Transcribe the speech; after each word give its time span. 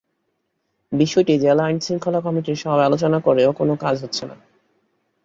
বিষয়টি 0.91 1.33
জেলা 1.39 1.63
আইনশৃঙ্খলা 1.63 2.19
কমিটির 2.21 2.55
সভায় 2.55 2.85
আলোচনা 2.85 3.19
করেও 3.19 3.51
কোনো 3.51 3.73
কাজ 3.75 3.95
হচ্ছে 4.03 4.23
না। 4.25 4.35